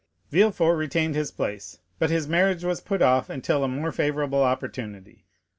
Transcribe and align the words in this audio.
Villefort 0.31 0.77
retained 0.79 1.13
his 1.13 1.29
place, 1.29 1.77
but 1.99 2.09
his 2.09 2.27
marriage 2.27 2.63
was 2.63 2.81
put 2.81 3.03
off 3.03 3.29
until 3.29 3.63
a 3.63 3.67
more 3.67 3.91
favorable 3.91 4.41
opportunity. 4.41 5.27